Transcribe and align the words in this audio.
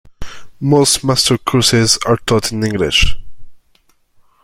Most 0.59 1.03
master 1.03 1.37
courses 1.37 1.99
are 2.07 2.17
taught 2.17 2.51
in 2.51 2.63
English. 2.63 3.19